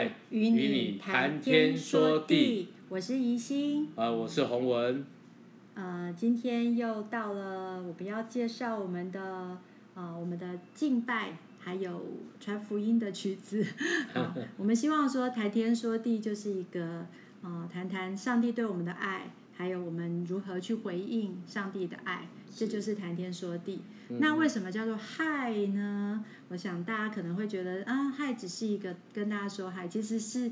[0.00, 5.04] 爱与你谈天说地，我是宜心，啊、呃，我是洪文，
[5.74, 9.58] 呃，今天又到了我们要介绍我们的
[9.92, 12.02] 呃我们的敬拜还有
[12.40, 13.62] 传福音的曲子，
[14.14, 17.06] 呃、我们希望说谈天说地就是一个
[17.42, 23.82] 呃谈谈上帝对我们的爱，还有我们如何去回应上帝的爱，这就是谈天说地。
[24.18, 26.24] 那为什么叫做嗨呢？
[26.48, 30.50] 我想大家可能会觉得啊，嗨只是一个跟大家说嗨，其实是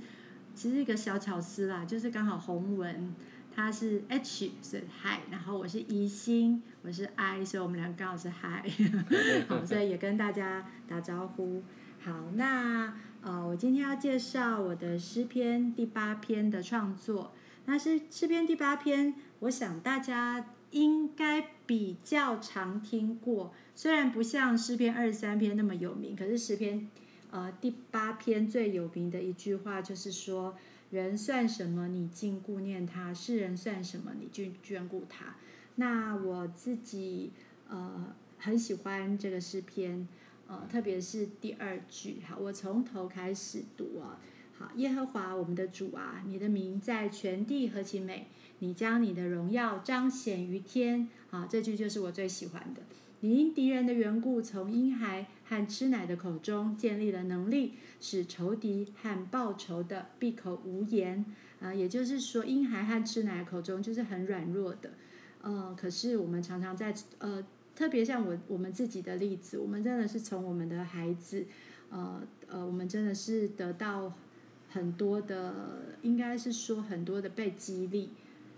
[0.54, 3.12] 其实一个小巧思啦，就是刚好洪文
[3.52, 8.64] 他是 H 是嗨，然后我是怡心，我是 I，所以我们俩刚好是嗨，
[9.48, 11.64] 好，所以也跟大家打招呼。
[12.00, 17.32] 好，那呃，我今天要介绍我的诗篇第八篇的创作。
[17.66, 20.46] 那是诗篇第八篇，我想大家。
[20.70, 26.88] 应该比较常听过，虽然不像诗篇二十三篇那么有名，可是诗篇
[27.30, 30.56] 呃第八篇最有名的一句话就是说
[30.90, 35.36] ：“人算什么，你竟顾念他；世人算什么，你竟眷顾他。”
[35.76, 37.30] 那我自己
[37.68, 40.06] 呃很喜欢这个诗篇，
[40.46, 42.20] 呃特别是第二句。
[42.26, 44.20] 好，我从头开始读啊。
[44.58, 48.26] 好，耶和华我们的主啊，你的名在全地何其美！
[48.58, 52.82] 你将你的荣耀彰显于天，啊，这句就是我最喜欢的。
[53.20, 61.24] 你因敌人的缘故，从婴孩和吃奶的口中建立了能力，使仇敌和报仇的闭口无言。
[61.60, 64.90] 啊，也就是说，婴孩和吃奶口中就是很软弱的。
[65.40, 67.44] 呃，可是我们常常在呃，
[67.76, 71.46] 特别像我我们自己的例子，我们真的是从我们的孩子，
[71.90, 74.12] 呃呃，我们真的是得到
[74.70, 78.10] 很多的，应该是说很多的被激励。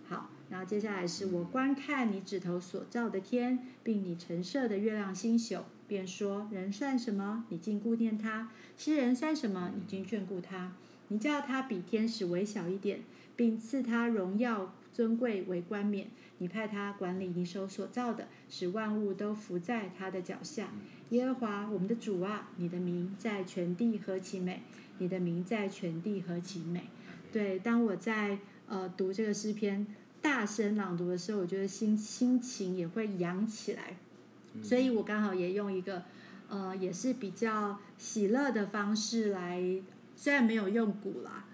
[0.08, 7.44] 好，然后接下来是我观看你指头所造的天，并你陈设的月亮星宿，便说：人算什么？
[7.48, 9.72] 你竟顾念他；世人算什么？
[9.76, 10.72] 你竟眷顾他。
[11.08, 13.00] 你叫他比天使微小一点，
[13.36, 16.08] 并赐他荣耀尊贵为冠冕。
[16.38, 20.70] 你派他管理你手所造的，使万物都伏在他的脚下。
[21.10, 24.62] 耶和华我们的主啊，你的名在全地何其美！
[25.00, 26.82] 你的名在全地何其美！
[27.32, 28.38] 对，当我在
[28.68, 29.84] 呃读这个诗篇。
[30.22, 33.96] 大声朗读的时候，我觉得心心情也会扬起来，
[34.62, 36.02] 所以我刚好也用一个
[36.50, 39.58] 呃，也是比较喜乐的方式来，
[40.14, 41.46] 虽然没有用鼓啦，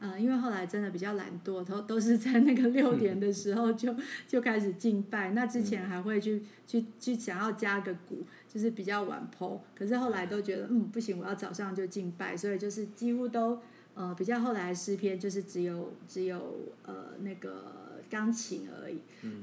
[0.00, 3.94] 呃，因为后来真的比较懒惰，都都是在那个六点的时候就
[4.26, 8.24] 就开始敬拜，那之前还会去去去想要加个鼓，
[8.56, 13.60] 就是比较晚 po，可是后来都觉得嗯不行，我要早上就敬拜，所以就是几乎都
[13.94, 17.84] 呃比较后来的诗篇就是只有只有呃那个。
[18.08, 19.00] 钢琴而已，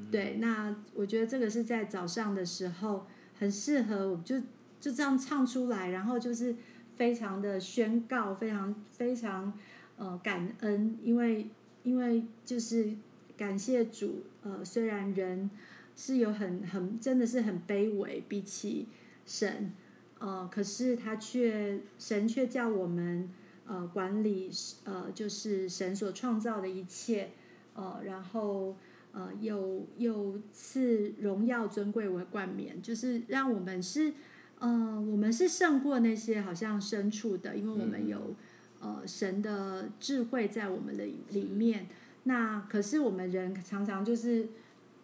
[0.10, 3.06] 对，那我觉得这个是在早上的时候
[3.38, 4.40] 很适合，我就
[4.80, 6.56] 就这样唱出来，然后就是
[6.96, 9.52] 非常的宣告，非常非常
[9.98, 11.50] 呃感恩，因为
[11.84, 12.90] 因为就是
[13.36, 15.50] 感谢主，呃，虽然人
[15.98, 18.88] 是有很很真的是很卑微，比起
[19.26, 19.74] 神，
[20.20, 23.30] 呃，可是他却神却叫我们
[23.66, 24.50] 呃管理
[24.84, 27.32] 呃就是神所创造的一切。
[27.76, 28.76] 呃，然后
[29.14, 34.14] 呃，又又赐荣耀尊贵为冠冕，就是让我们是，
[34.60, 38.36] 呃，我们是胜过那些好像牲畜的，因为我们有
[38.80, 41.88] 呃神的智慧在我们的里面。
[42.26, 44.50] 那可是我们人常常就是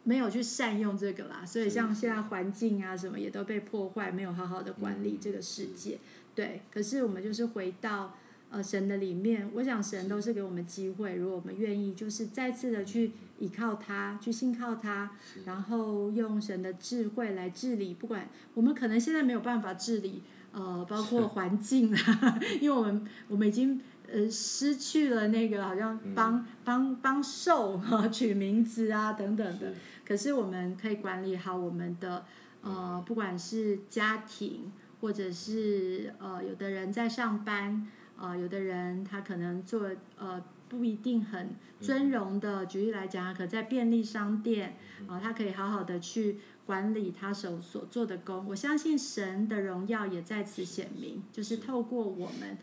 [0.09, 5.99] 没有去善用这个啦，所以像现在环境啊什么也都被破坏，没有好好的管理这个世界。
[6.33, 8.15] 对，可是我们就是回到。
[8.51, 15.11] 呃，神的里面，我想神都是给我们机会，如果我们愿意，就是再次的去依靠他，去信靠他，
[15.45, 17.93] 然后用神的智慧来治理。
[17.93, 23.79] 不管我们可能现在没有办法治理，呃，包括环境啊， 因为我们我们已经
[24.11, 29.75] 呃失去了那个好像帮帮帮兽哈 取名字啊等等的。
[30.09, 32.25] 可是我们可以管理好我们的
[32.63, 37.87] 呃，不管是家庭，或者是呃，有的人在上班。
[38.17, 44.75] 啊、呃，有的人他可能做呃不一定很尊荣的，举例来讲，他可在便利商店
[45.07, 48.45] 啊、呃，他可以好好的去管理他手所做的工。
[48.45, 52.57] 我相信神的荣耀也在此显明，就是透过我们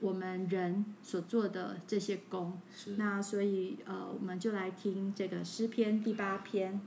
[0.00, 2.60] 我们人所做的这些功。
[2.96, 6.80] 那所以呃，我们就来听这个诗篇第八篇。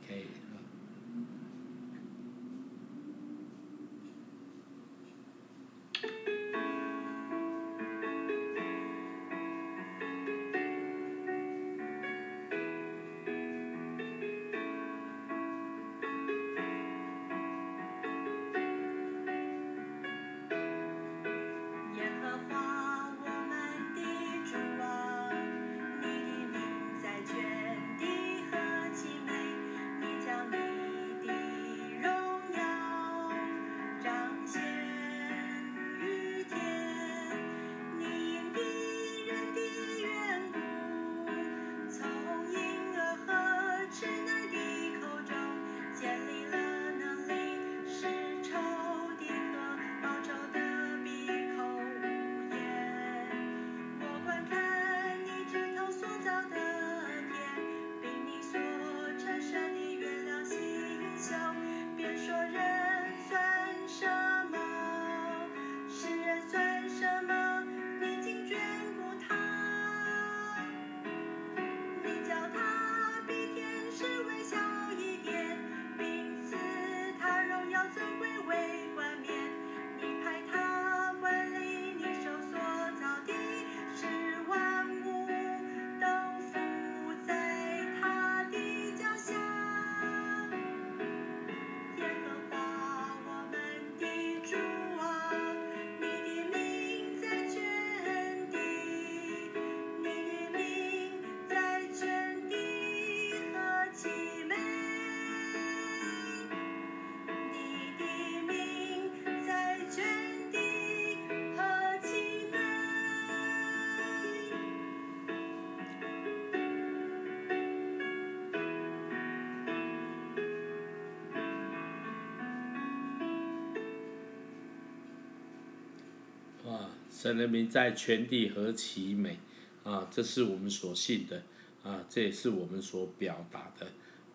[127.27, 129.37] 神人民在全地何其美
[129.83, 130.07] 啊！
[130.09, 131.43] 这是我们所信的
[131.83, 133.85] 啊，这也是我们所表达的。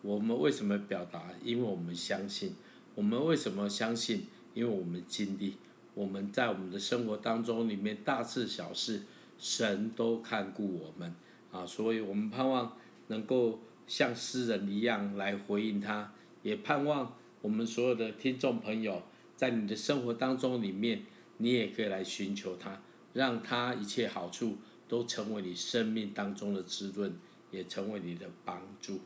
[0.03, 1.31] 我们为什么表达？
[1.43, 2.53] 因为我们相信。
[2.93, 4.27] 我们为什么相信？
[4.53, 5.55] 因为我们经历，
[5.95, 9.01] 我们在我们的生活当中里面大事小事，
[9.39, 11.15] 神都看顾我们
[11.51, 16.13] 啊，所以我们盼望能够像诗人一样来回应他，
[16.43, 19.01] 也盼望我们所有的听众朋友，
[19.35, 21.01] 在你的生活当中里面，
[21.37, 22.81] 你也可以来寻求他，
[23.13, 24.57] 让他一切好处
[24.87, 27.15] 都成为你生命当中的滋润，
[27.51, 29.01] 也成为你的帮助。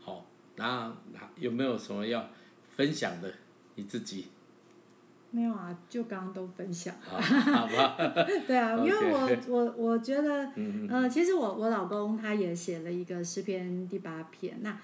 [0.00, 0.26] 好，
[0.56, 0.96] 那
[1.36, 2.30] 有没有什么要
[2.76, 3.34] 分享的？
[3.76, 4.26] 你自己？
[5.30, 7.20] 没有啊，就刚刚都分享了。
[7.20, 7.96] 好吧。
[8.46, 10.50] 对啊，因为我我我觉得，
[10.88, 14.78] 呃，其实我我老公他也写了一个诗篇第八篇，那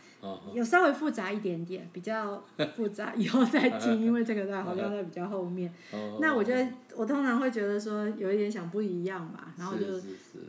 [0.53, 2.45] 有稍微复杂一点点，比较
[2.77, 5.73] 复杂，以后再听， 因为这个在好像在比较后面。
[6.21, 9.85] 那我觉得我通常会觉得说有一点想不一样嘛，然后就，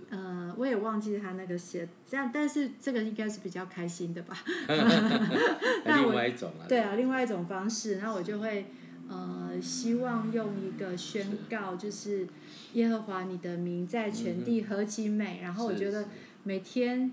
[0.10, 4.38] 呃，我也忘记他那个写，这样，但是这个应该是比较开心的吧。
[5.86, 6.68] 另外一种啊。
[6.68, 8.66] 对啊，另外一种方式，然后我就会。
[9.08, 12.28] 呃，希望用一个宣告，就是
[12.74, 15.40] 耶和华你的名在全地何其美。
[15.42, 16.06] 然后我觉得
[16.44, 17.12] 每天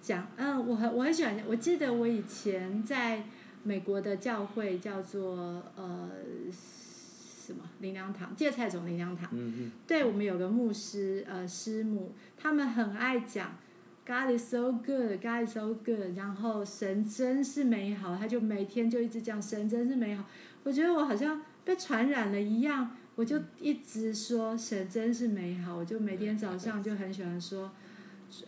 [0.00, 1.36] 讲，嗯，我很我很喜欢。
[1.46, 3.24] 我记得我以前在
[3.62, 9.28] 美国的教会叫做呃什么灵粮堂，芥菜种灵粮堂。
[9.32, 13.56] 嗯对，我们有个牧师呃师母，他们很爱讲
[14.06, 16.16] God is so good, God is so good。
[16.16, 20.24] 然后神真是美好，他就每天就一直讲神真是美好。
[20.66, 27.70] 我觉得我好像被传染了一样，我就一直说神真是美好，我就每天早上就很喜欢说，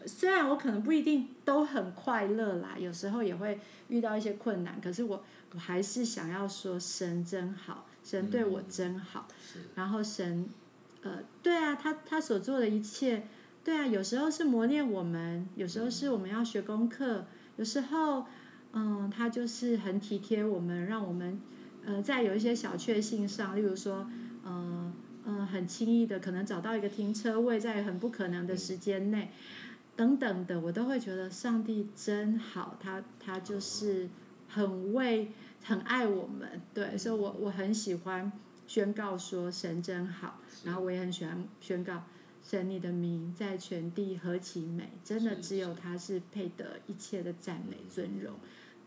[0.05, 5.23] 虽然我可能不一定都很快乐啦，有时候也会遇到一些困难，可是我
[5.55, 9.29] 我还是想要说神真好，神对我真好，
[9.77, 10.49] 然后神，
[11.03, 13.29] 呃，对啊，他他所做的一切，
[13.63, 18.27] 对啊，有时候是磨练我们，有时候是我们要学功课，有时候，
[18.73, 21.41] 嗯，他就是很体贴我们，让我们。
[21.89, 24.07] 呃，在有一些小确幸上，例如说，
[24.45, 24.93] 嗯、呃、
[25.25, 29.31] 嗯、呃，很轻易的可能找到一个停车位，在很不可能的时间内，
[29.97, 34.11] 等等的，我都会觉得上帝真好，他他就是
[34.49, 35.33] 很为
[35.65, 38.31] 很爱我们，对，所以我我很喜欢
[38.67, 42.05] 宣告说神真好，然后我也很喜欢宣告
[42.45, 48.35] 神你的名在全地何其美，真的只有他是配得一切的赞美尊荣。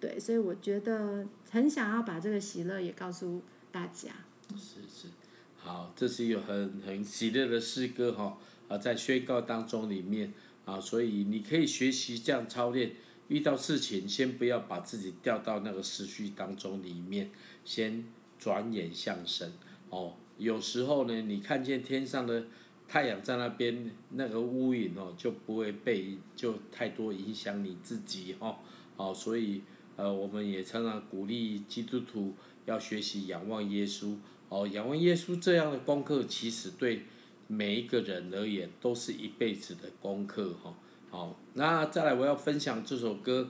[0.01, 3.39] 对，所以我觉得很想要把这个喜乐也告诉
[3.71, 4.09] 大家。
[4.57, 5.07] 是是，
[5.55, 8.35] 好，这是一个很很喜乐的诗歌哈
[8.67, 10.33] 啊，在宣告当中里面
[10.65, 12.93] 啊，所以你可以学习这样操练，
[13.27, 17.29] 遇到事情先不要把自己掉到那个思绪当中里面，
[17.63, 18.03] 先
[18.39, 19.53] 转眼向神
[19.91, 20.15] 哦。
[20.39, 22.47] 有时候呢，你看见天上的
[22.87, 28.57] 太阳在那边，那个乌云哦，就不会被就太多影响你自己哦。
[28.97, 29.61] 好，所以。
[30.01, 32.33] 呃，我们也常常鼓励基督徒
[32.65, 34.15] 要学习仰望耶稣。
[34.49, 37.03] 哦，仰望耶稣这样的功课，其实对
[37.45, 40.73] 每一个人而言都是一辈子的功课哈。
[41.11, 43.47] 好，那再来我要分享这首歌，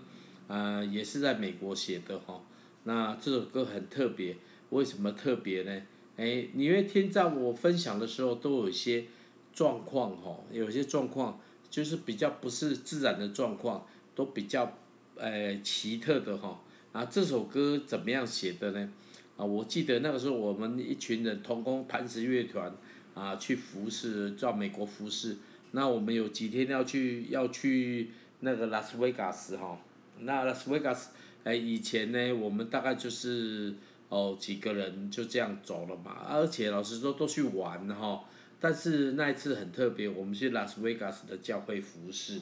[0.50, 2.42] 呃，也是在美国写的哈。
[2.84, 4.36] 那这首歌很特别，
[4.72, 5.82] 为什么特别呢？
[6.18, 9.06] 哎，你会听在我分享的时候，都有一些
[9.54, 11.40] 状况哈，有些状况
[11.70, 14.78] 就是比较不是自然的状况，都比较。
[15.22, 16.60] 呃，奇特的哈
[16.92, 18.92] 啊，这首歌怎么样写的呢？
[19.38, 22.74] 啊，我记得那个时候我们一群人同工磐石乐团
[23.14, 25.38] 啊去服侍，到美国服侍。
[25.74, 28.10] 那我们有几天要去要去
[28.40, 29.80] 那个拉斯维加斯哈，
[30.22, 31.12] 那拉斯维加斯
[31.44, 33.76] 哎以前呢，我们大概就是
[34.10, 38.26] 哦几个人就这样走了嘛，而且老实说都去玩哈，
[38.60, 42.42] 但是那一次很特别，我们去拉斯维加斯的教会服侍，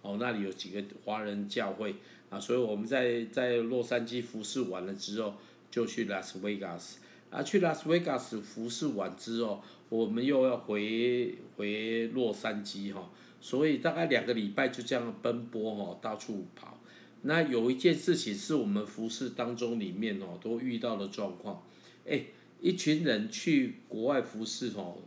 [0.00, 1.96] 哦那里有几个华人教会。
[2.30, 5.34] 啊，所以我们在在洛杉矶服侍完了之后，
[5.70, 7.00] 就去拉斯维加斯。
[7.28, 13.10] 啊，去拉斯维加斯服侍完之后，我们又要回回洛杉矶哈。
[13.40, 16.78] 所以大概两个礼拜就这样奔波哈，到处跑。
[17.22, 21.62] 那有一件事情是我们服侍当中里面哦都遇到的状况。
[22.06, 22.24] 哎，
[22.60, 24.98] 一群人去国外服侍哦，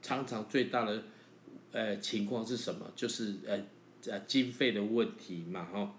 [0.00, 1.02] 常常最大的
[1.72, 2.90] 呃情况是什么？
[2.96, 3.58] 就是呃
[4.06, 5.94] 呃经费的问题嘛哈。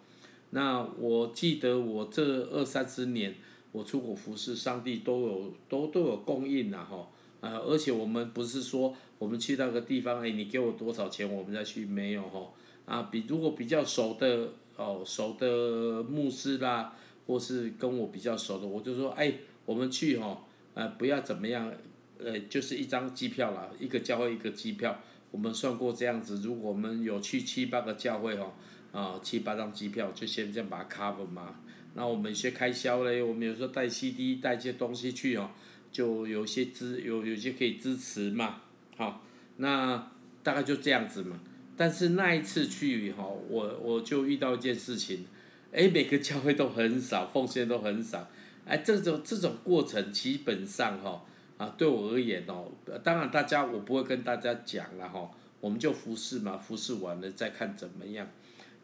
[0.51, 3.35] 那我记得我这二三十年，
[3.71, 7.07] 我出国服侍，上帝都有都都有供应呐哈，
[7.39, 12.51] 呃，而且我们不是说我们去那个地方，哎，你给我多少钱，我们再去，没有哈，
[12.85, 16.95] 啊，比如果比较熟的哦，熟的牧师啦，
[17.27, 19.33] 或是跟我比较熟的，我就说，哎，
[19.65, 21.71] 我们去哈，呃，不要怎么样，
[22.17, 28.53] 呃，就是一张机票啦，一个教会一个机票，我们算过这样子，如果我们有去七八个教会哦，
[28.91, 31.55] 啊，七八张机票就先这样把它 cover 嘛。
[31.95, 35.49] 那我们一些开销嘞，我们有时候带 CD 带一些东西去哦，
[35.91, 38.61] 就有些支有有些可以支持嘛，
[38.95, 39.23] 好，
[39.57, 40.11] 那
[40.43, 41.39] 大概就这样子嘛。
[41.75, 45.25] 但是那一次去哈，我我就遇到一件事情，
[45.71, 48.27] 哎，每个教会都很少，奉献都很少，
[48.65, 51.25] 哎，这种这种过程基本上哈，
[51.57, 52.71] 啊，对我而言哦，
[53.03, 58.27] 当然大家我不会跟大家讲了哈，我们就服侍嘛，服侍完了再看怎么样。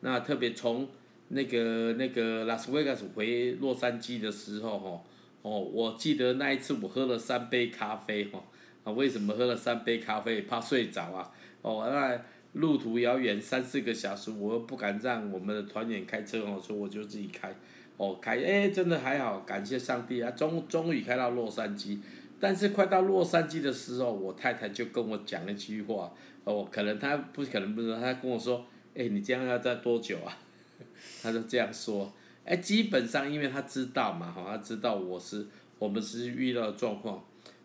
[0.01, 0.87] 那特别从
[1.29, 5.03] 那个那个拉斯维加斯回洛杉矶的时候哈，
[5.41, 8.43] 哦，我记得那一次我喝了三杯咖啡哈，
[8.83, 10.41] 啊，为什么喝了三杯咖啡？
[10.41, 12.21] 怕睡着啊，哦，那。
[12.55, 17.53] 路途遥远三四个小时，我又不敢让我们的团员开车哦，所以我就自己开，
[17.97, 21.99] 哦开，哎真的还好，感谢上帝啊，终终于开到洛杉矶，
[22.39, 26.09] 但是快到洛杉矶的时候，我太太就跟我讲了一句话，
[26.45, 30.37] 哦，可能她不可能不知道，她跟我说，哎你这样要在多久啊？
[31.21, 32.11] 他就这样说，
[32.43, 35.45] 哎基本上因为他知道嘛，哈，他知道我是
[35.77, 37.23] 我们是遇到状况，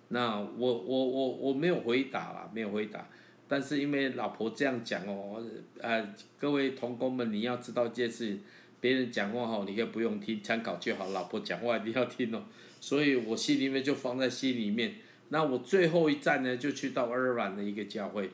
[0.09, 3.09] 那我我我我没有回答啦，没有回答。
[3.47, 5.43] 但是因为老婆这样讲哦，
[5.81, 8.39] 呃，各位同工们，你要知道一件事，
[8.81, 11.09] 别人讲话吼，你可以不用听，参考就好。
[11.11, 12.45] 老婆讲话一定要听哦，
[12.81, 14.95] 所以我心里面就放在心里面。
[15.31, 18.31] 那我最后一站呢，就去到爱尔兰的一个教会，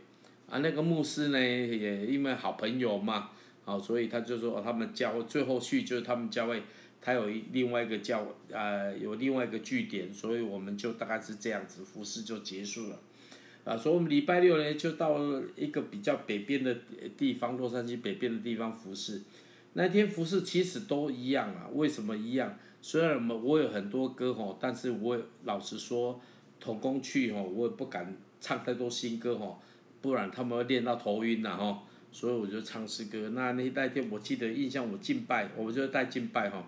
[0.48, 3.30] 啊，那个牧师呢，也因为好朋友嘛，
[3.64, 6.62] 好，所以他就说他们教最后去就是他们教会，
[7.00, 13.00] 他有另外一个教，呃，有另外一个据点，所以我们就大概是这样子，服侍就结束了。
[13.64, 15.18] 啊，所以我们礼拜六呢，就到
[15.56, 16.76] 一个比较北边的
[17.16, 19.22] 地方，洛杉矶北边的地方服侍。
[19.72, 22.56] 那天服侍其实都一样啊，为什么一样？
[22.80, 26.20] 虽然我们我有很多歌吼，但是我老实说，
[26.60, 29.60] 同工去吼，我也不敢唱太多新歌吼，
[30.06, 31.82] 不然他们会练到头晕了吼。
[32.12, 33.30] 所以我就唱诗歌。
[33.34, 36.64] 那那那天我记得印象，我敬拜，我就带敬拜哈。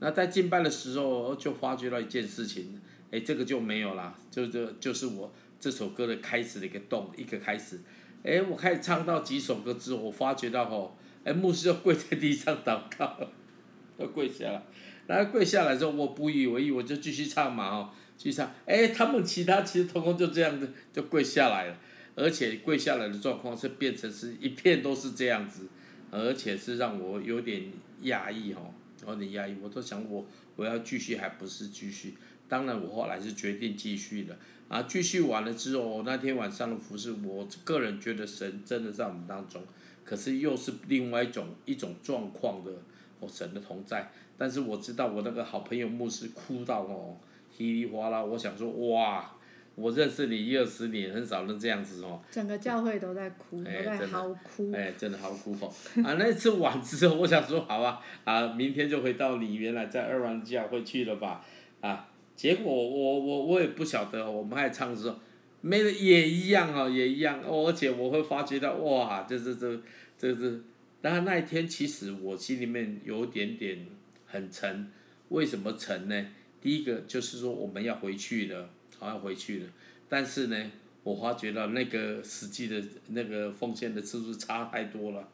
[0.00, 5.32] 那在敬拜的时候，就发觉到一件事情，哎，这个就没有啦，就这就是我。
[5.58, 7.78] 这首歌的开始的一个动，一个开始，
[8.24, 13.16] 哎，我开始唱到几首歌之后，我发觉到吼，哎，牧师要跪在地上祷告，
[13.96, 14.60] 要跪下来，
[15.06, 21.76] 然后跪下来之后，我不以为意，我就继续唱嘛，哦，继续唱，哎，他们其他其实同工就这样子就跪下来了，
[22.14, 25.68] 而且跪下来的状况是变成是一片都是这样子，
[26.10, 28.74] 而且是让我有点压抑吼，
[29.06, 30.26] 有点压抑，我都想我
[30.56, 32.14] 我要继续还不是继续，
[32.48, 34.36] 当然我后来是决定继续的。
[34.68, 39.62] 啊，继续完了之后，那天晚上的服事，我个人觉得神真的在我们当中，
[40.02, 42.72] 可是又是另外一种一种状况的，
[43.20, 44.10] 哦，神的同在。
[44.38, 47.18] 但是我知道我那个好朋友牧师哭到哦，
[47.54, 48.24] 稀里哗啦。
[48.24, 49.34] 我想说，哇，
[49.82, 52.22] 我认识你一二十年，很少能这样子哦。
[52.30, 54.70] 整个教会都在哭，欸、都在嚎哭。
[54.72, 55.66] 哎，真的嚎哭哦。
[56.04, 61.44] 啊，那次完之后，我想说，好啊，啊，明天就回到你原来在二湾教会去了吧，
[61.80, 62.08] 啊。
[62.36, 65.16] 结果我我我也不晓得，我们还唱的时候，
[65.60, 67.40] 没的也一样哦，也一样。
[67.42, 69.80] 哦，而且我会发觉到，哇，这是这
[70.16, 70.62] 这是，
[71.00, 73.86] 当然那一天其实我心里面有点点
[74.26, 74.88] 很沉。
[75.28, 76.26] 为什么沉呢？
[76.60, 78.70] 第一个就是说我们要回去了，
[79.02, 79.66] 好要回去了。
[80.08, 80.70] 但是呢，
[81.02, 85.28] 我发觉到那个实际的那个奉献的次数差太多了，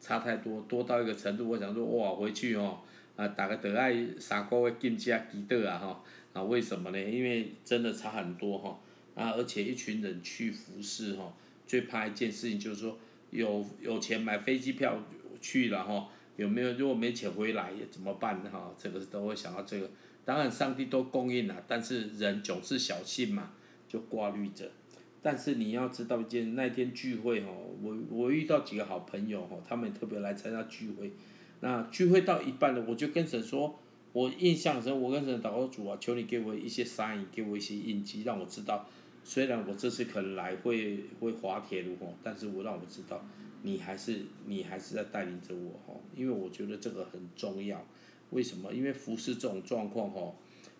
[0.00, 1.48] 差太多，多到一个程度。
[1.48, 2.78] 我想说，哇，回去哦，
[3.16, 6.04] 啊，大概得爱三个月金家记得啊，哈。
[6.32, 6.98] 啊，为什么呢？
[6.98, 8.80] 因为真的差很多哈，
[9.16, 11.34] 啊，而且一群人去服侍哈，
[11.66, 12.96] 最怕一件事情就是说，
[13.30, 14.96] 有有钱买飞机票
[15.40, 16.72] 去了哈，有没有？
[16.74, 18.72] 如果没钱回来怎么办哈？
[18.78, 19.90] 这个都会想到这个。
[20.24, 23.50] 当然上帝都供应了，但是人总是小心嘛，
[23.88, 24.70] 就挂虑着。
[25.22, 31.12] 但是你要知道一件，那天聚会哦，我我遇到几个好朋友哦，他们特别来参加聚会。
[31.60, 33.78] 那聚会到一半了，我就跟神说。
[34.12, 38.84] 我印象中，我跟神祷告主啊，求你给我一些 sign，给我一些印记，让我知道，
[39.22, 43.24] 虽然我这次可能来会会滑铁卢吼，但是我让我知道，
[43.62, 47.86] 你还是你还是在带领着我吼，因为我觉得这个很重要。
[48.30, 48.72] 为什么？
[48.72, 50.36] 因为服侍这种状况吼，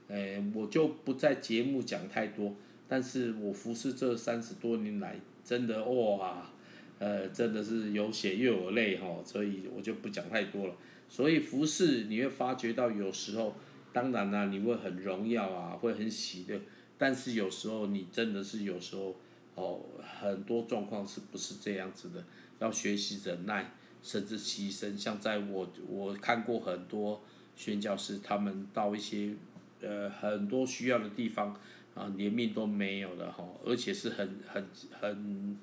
[0.09, 2.55] 诶，我就不在节目讲太多，
[2.89, 6.51] 但是我服侍这三十多年来，真的哇，
[6.99, 10.75] 呃，真的是有血又有泪吼，所以我就不讲太多了。
[11.09, 13.55] 所以服侍你会发觉到有时候，
[13.93, 16.61] 当然啦、你会很荣耀啊，会很喜乐，
[16.97, 19.17] 但是有时候你真的是有时候
[19.57, 19.81] 哦，
[20.21, 22.25] 很多状况是不是这样子的？
[22.61, 24.97] 要学习忍耐，甚至牺牲。
[24.97, 27.21] 像在我我看过很多
[27.61, 29.35] 宣教士，他们到一些
[29.83, 31.55] 呃很多需要的地方，
[31.95, 34.67] 啊，连命都没有的哈，而且是很很
[34.99, 35.59] 很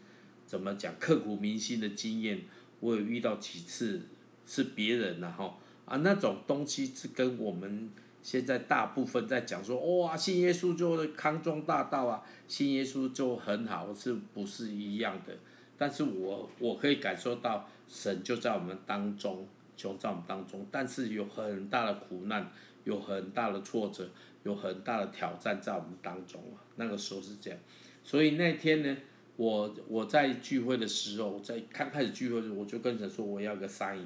[0.45, 2.41] 怎么讲刻骨铭心的经验。
[2.81, 3.99] 我有遇到几次
[4.45, 7.89] 是别人然后啊，那种东西是跟我们
[8.21, 15.35] 现在大部分在讲说哇，信耶稣就康庄大道啊，信耶稣就很好，是不是一样的？
[15.79, 19.47] 但是我我可以感受到神就在我们当中，
[19.77, 22.51] 就在我们当中，但是有很大的苦难，
[22.83, 24.09] 有很大的挫折，
[24.43, 26.59] 有很大的挑战在我们当中啊。
[26.75, 27.57] 那个时候是这样，
[28.03, 28.97] 所以那天呢。
[29.37, 33.99] 我我在聚会的时候，在刚开始聚会的时候，我就跟神说我要个 sign，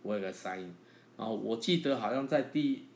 [0.00, 0.70] 我要个 sign。
[1.18, 2.86] 然后我记得好像在第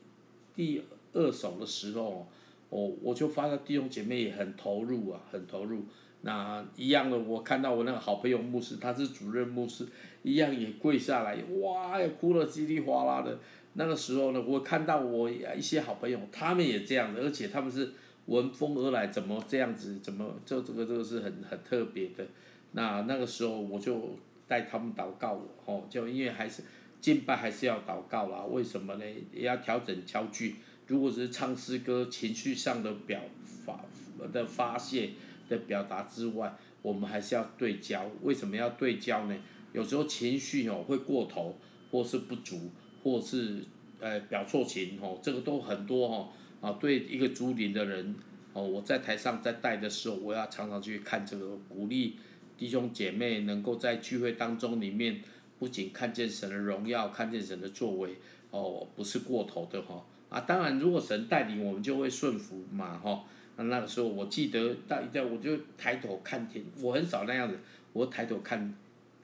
[0.55, 0.83] 第
[1.13, 2.27] 二首的时候，
[2.71, 5.85] 我我就发现弟兄姐妹也很投入啊，很投入。
[6.25, 9.87] 那一样的，我看到我那个好朋友牧师，他是主任牧师，
[10.23, 13.39] 一样也跪下来，哇，也哭了稀里哗啦的。
[13.75, 17.93] 那个时候呢，我看到我一些好朋友，他们也这样的，而且他们是。
[18.27, 19.99] 闻风而来，怎么这样子？
[19.99, 22.25] 怎么这这个这个是很很特别的。
[22.71, 26.63] 那那个时候我就带他们祷告，哦，就因为还是
[26.99, 28.43] 敬拜还是要祷告啦。
[28.45, 29.05] 为什么呢？
[29.31, 30.55] 也要调整焦距。
[30.87, 33.21] 如果是唱诗歌，情绪上的表
[33.63, 33.85] 发
[34.33, 35.11] 的发泄
[35.47, 38.09] 的表达之外，我们还是要对焦。
[38.23, 39.35] 为什么要对焦呢？
[39.73, 41.57] 有时候情绪哦会过头，
[41.91, 42.71] 或是不足，
[43.03, 43.63] 或是
[43.99, 46.29] 呃表错情哦，这个都很多哦。
[46.61, 48.15] 啊，对一个属灵的人，
[48.53, 52.15] 哦，我在台上在带的时候，我要常常去看这个，鼓励
[52.57, 55.21] 弟兄姐妹能够在聚会当中里面，
[55.59, 58.15] 不仅看见神的荣耀，看见神的作为，
[58.49, 60.03] 哦，不是过头的哈。
[60.29, 63.23] 啊，当然，如果神带领，我们就会顺服嘛，哈。
[63.57, 67.57] 那那个时候，我记得到一在我就抬头看天，我很少那样子，
[67.93, 68.73] 我抬头看，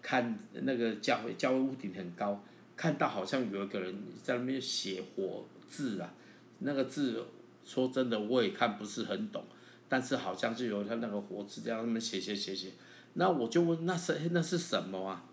[0.02, 2.42] 看那个教会，教会屋顶很高，
[2.78, 6.14] 看到好像有一个人在那边写火字啊。
[6.60, 7.26] 那个字，
[7.66, 9.44] 说真的，我也看不是很懂，
[9.90, 12.72] 但是好像是有他那个活字在那边写写写写，
[13.16, 15.26] 那我就问，那是那是什么啊？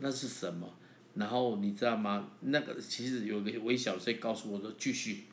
[0.00, 0.72] 那是什么？
[1.14, 2.28] 然后你知道吗？
[2.40, 5.24] 那个其实有个微小声告诉我说，继续，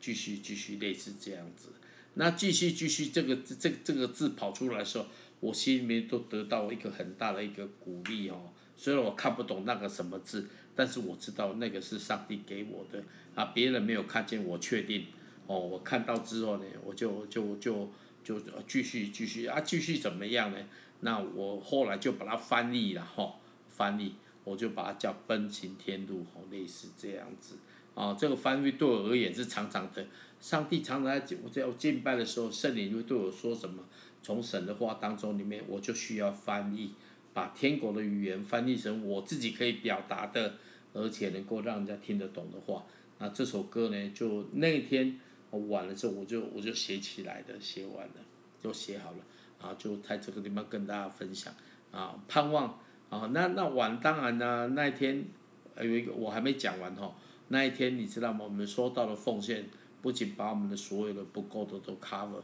[0.00, 1.68] 继续，继续，类似这样子。
[2.14, 5.06] 那继续，继续，这个这这个字跑出来的时候，
[5.40, 8.50] 我心里面都得到一个很大的一个鼓励哦。
[8.76, 13.02] 虽然我看不懂那个什么字，但是我知道那个是上帝给我的。
[13.34, 15.06] 啊，别人没有看见，我确定，
[15.46, 17.88] 哦，我看到之后呢，我就就就
[18.24, 20.58] 就继续继续啊，继续怎么样呢？
[21.00, 23.36] 那我后来就把它翻译了哈，
[23.68, 27.54] 翻译，我就把它叫奔行天路，哦，类似这样子，
[28.00, 30.06] 啊，这个翻译对我而言是常常的。
[30.40, 33.84] 上帝常常在我在我敬拜的时候，圣灵会对我说什么？
[34.22, 36.94] 从神的话当中里面，我就需要翻译，
[37.34, 40.54] 把天国的语言翻译成我自己可以表达的，
[40.94, 42.86] 而且能够让人家听得懂的话。
[43.18, 48.14] 那这首歌呢，就那一天我完了之后，我就我就写起来的，写完了
[48.58, 49.18] 就写好了，
[49.60, 51.52] 然后就在这个地方跟大家分享
[51.92, 52.78] 啊，盼望
[53.10, 55.22] 啊，那那晚当然呢，那一天
[55.78, 57.14] 有一个我还没讲完哈，
[57.52, 58.44] 那一天你知道吗？
[58.44, 59.64] 我们收到的奉献
[60.00, 62.40] 不仅把我们的所有的不够的都 cover，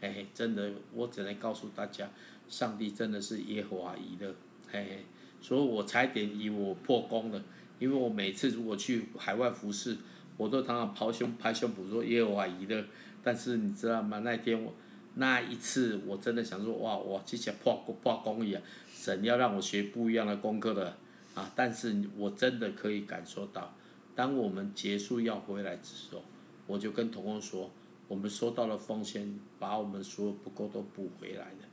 [0.00, 2.10] 嘿嘿，真的，我只能告诉大家，
[2.48, 4.34] 上帝真的是耶和华以勒，
[4.68, 5.04] 嘿嘿，
[5.40, 7.40] 所以我差点以我破功了。
[7.78, 9.96] 因为我每次如果去海外服侍，
[10.36, 12.84] 我都常常抛胸拍胸脯说耶和华以勒，
[13.22, 14.18] 但是你知道吗？
[14.18, 14.74] 那天我
[15.14, 18.60] 那一次我真的想说哇，我之前破功破功一样，
[18.92, 20.96] 神要让我学不一样的功课的
[21.34, 21.50] 啊！
[21.54, 23.72] 但是我真的可以感受到，
[24.20, 26.22] 当我们结束要回来的时候，
[26.66, 27.70] 我就跟同工说，
[28.06, 31.64] 我们收到了奉献，把我们所有不够都补回来的，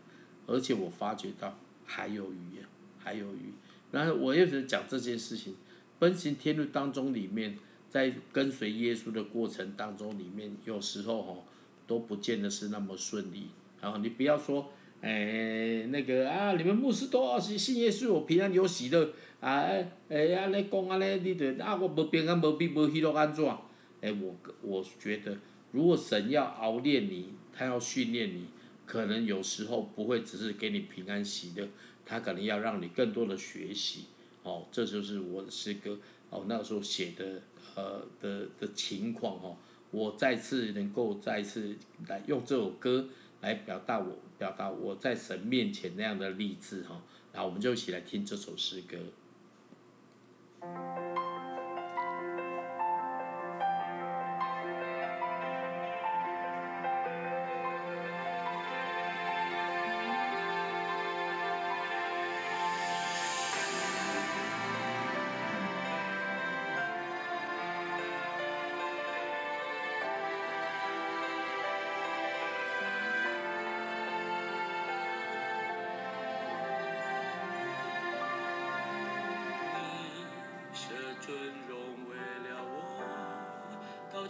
[0.45, 2.63] 而且我发觉到还有余，
[2.97, 3.51] 还有余。
[3.91, 5.57] 然后我一直讲这件事情。
[5.99, 11.43] 奔行天路当中，里面在跟随耶稣的过程当中，里面有时候吼
[11.85, 13.49] 都不见得是那么顺利。
[13.81, 19.67] 然后你不要说，诶那个啊，你们牧师都要信信耶稣，我平安有喜乐啊，
[20.09, 23.45] 诶安尼讲安尼，你得啊我无平安无比无喜乐安怎？
[24.01, 25.37] 诶我我觉得，
[25.71, 28.47] 如果神要熬炼你，他要训练你，
[28.85, 31.67] 可能有时候不会只是给你平安喜乐，
[32.05, 34.05] 他可能要让你更多的学习。
[34.43, 37.41] 哦，这就是我的诗歌哦，那时候写的
[37.75, 39.57] 呃的的情况哦，
[39.91, 41.75] 我再次能够再次
[42.07, 43.07] 来用这首歌
[43.41, 47.01] 来表达我表达我在神面前那样的励志哈，
[47.33, 48.97] 然后我们就一起来听这首诗歌。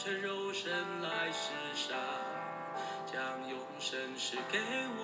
[0.07, 1.97] 成肉身来世上，
[3.05, 4.57] 将永生赐给
[4.97, 5.01] 我。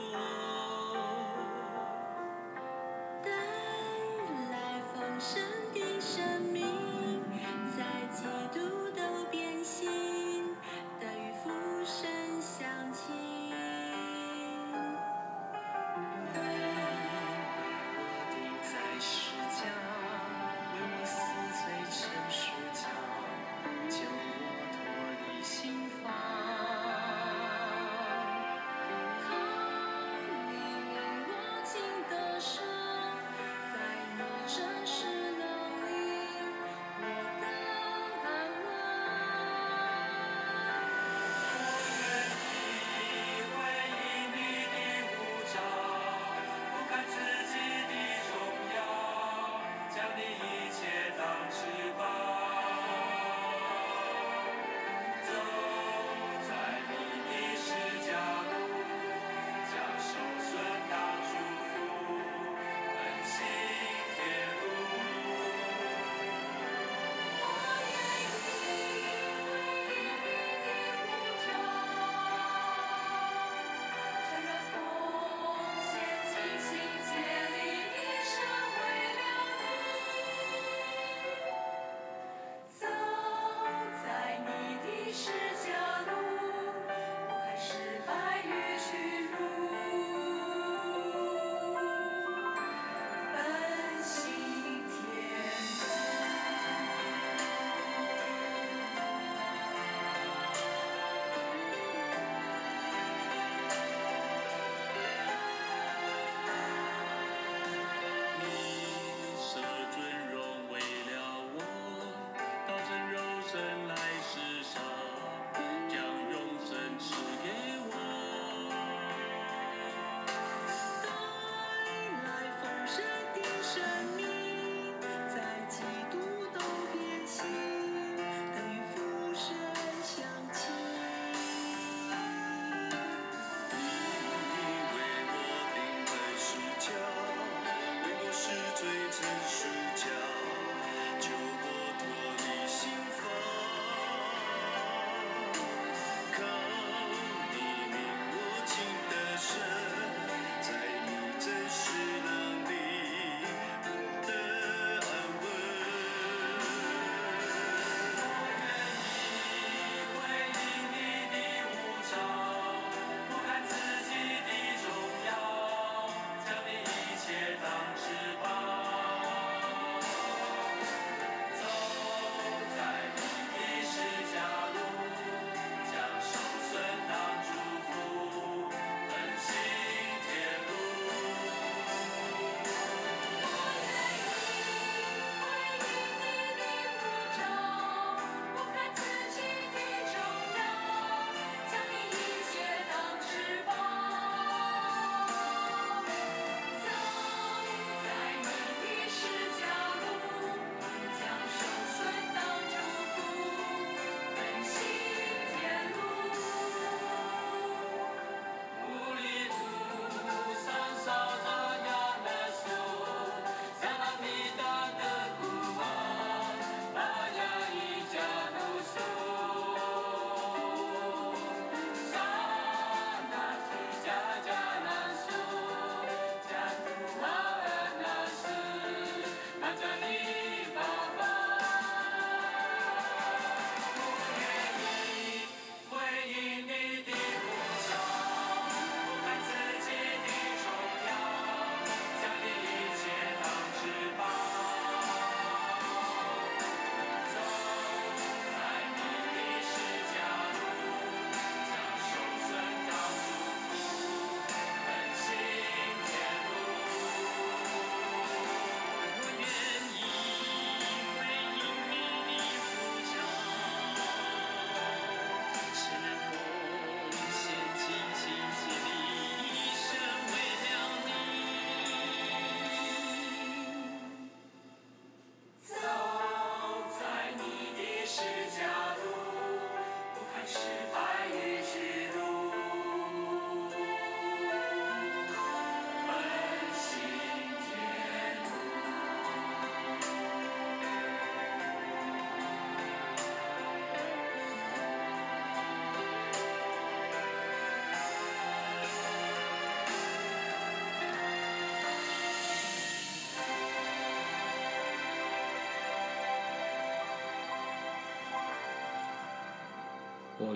[3.22, 3.30] 等
[4.50, 5.53] 来丰盛。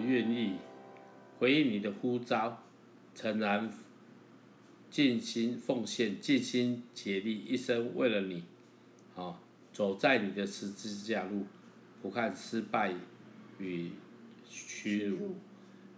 [0.07, 0.53] 愿意
[1.37, 2.63] 回应你的呼召，
[3.13, 3.69] 诚然
[4.89, 8.43] 尽心奉献，尽心竭力，一生为了你，
[9.15, 9.41] 啊，
[9.73, 11.45] 走在你的十字架路，
[12.01, 12.93] 不看失败
[13.59, 13.91] 与
[14.49, 15.35] 屈辱，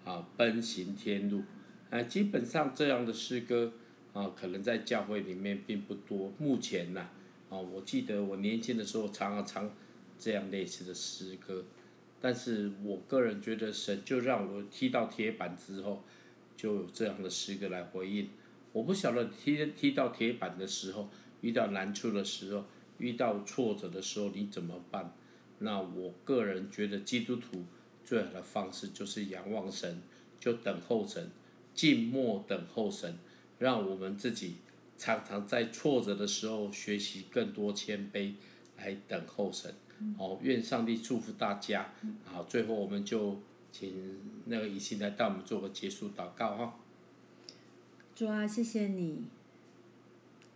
[0.03, 1.43] 啊，奔行天路，
[1.91, 3.71] 啊，基本上这样的诗歌，
[4.13, 6.33] 啊，可能在教会里面并不多。
[6.39, 7.09] 目前呢，
[7.49, 9.71] 啊，我记得我年轻的时候常常唱
[10.17, 11.63] 这样类似的诗歌。
[12.21, 16.03] 但是我个人觉得，神就让我踢到铁板之后，
[16.57, 18.29] 就有这样的诗歌来回应。
[18.73, 21.09] 我不晓得踢踢到铁板的时候，
[21.41, 22.65] 遇到难处的时候，
[22.97, 25.13] 遇到挫折的时候，你怎么办？
[25.59, 27.65] 那我个人觉得，基督徒
[28.03, 30.01] 最好的方式就是仰望神，
[30.39, 31.31] 就等候神，
[31.73, 33.17] 静默等候神，
[33.57, 34.57] 让我们自己
[34.97, 38.33] 常常在挫折的时候学习更多谦卑，
[38.77, 39.73] 来等候神。
[40.17, 41.91] 好，愿上帝祝福大家。
[42.25, 43.37] 好，最后我们就
[43.71, 46.75] 请那个以心来带我们做个结束祷告哈。
[48.15, 49.23] 主啊，谢谢你，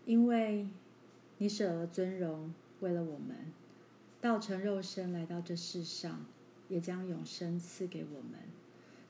[0.06, 0.67] 因为
[1.38, 3.53] 你舍了尊荣，为了我们，
[4.19, 6.25] 道成肉身来到这世上，
[6.69, 8.39] 也将永生赐给我们。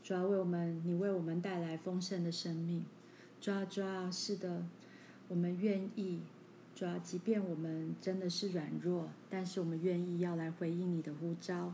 [0.03, 2.85] 主啊，为我们，你为我们带来丰盛的生命。
[3.41, 4.65] 主啊，主啊，是的，
[5.27, 6.19] 我们愿意。
[6.75, 11.73] 主要，即便我们真的是软弱，但是我们愿意要来回应你的呼召。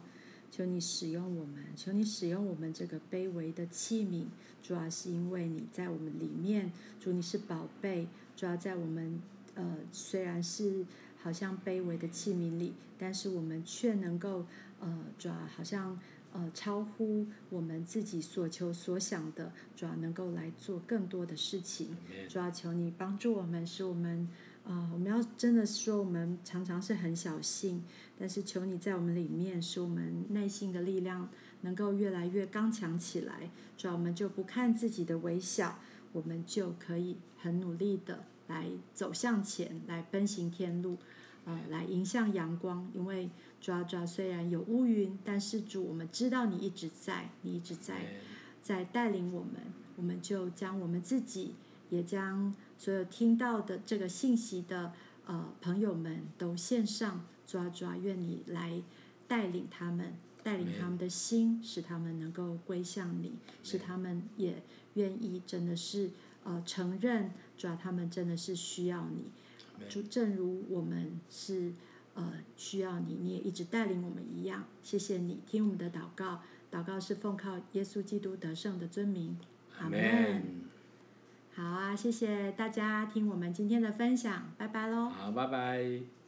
[0.51, 4.25] 求你使用我们，求你使用我们这个卑微的器皿。
[4.63, 8.07] 主要，是因为你在我们里面，主你是宝贝。
[8.35, 9.21] 主要，在我们
[9.55, 10.83] 呃虽然是
[11.21, 14.45] 好像卑微的器皿里，但是我们却能够
[14.79, 15.97] 呃主要，好像
[16.33, 19.51] 呃超乎我们自己所求所想的。
[19.75, 21.95] 主要，能够来做更多的事情。
[22.27, 24.27] 主要，求你帮助我们，使我们。
[24.65, 27.83] 啊、呃，我们要真的说，我们常常是很小心，
[28.19, 31.27] 但是求你在我们里面，使我们内心的力量
[31.61, 33.49] 能够越来越刚强起来。
[33.77, 35.79] 主要我们就不看自己的微小，
[36.11, 40.97] 我们就可以很努力的来走向前，来奔行天路，
[41.45, 42.87] 呃，来迎向阳光。
[42.93, 47.95] 因为主要主要虽然有乌云，但是主，我们知道你一直在，你一直在
[48.61, 49.53] 在带领我们，
[49.95, 51.55] 我们就将我们自己。
[51.91, 54.93] 也将所有听到的这个信息的
[55.25, 58.81] 呃朋友们都献上，主啊主啊，愿你来
[59.27, 64.63] 带领他们，带领他们的心，使他们能够归向你，使他们也
[64.93, 66.09] 愿意真的是
[66.45, 69.25] 呃承认，主啊他们真的是需要你，
[69.89, 71.73] 就正如我们是
[72.13, 74.63] 呃需要你，你也一直带领我们一样。
[74.81, 79.37] 谢谢你听我们的祷告，祷告是奉靠耶稣基督得胜的尊名，
[79.77, 80.68] 阿门。
[81.59, 85.09] 好啊，谢谢大家听我们今天的分享，拜拜喽。
[85.09, 86.18] 好，拜拜。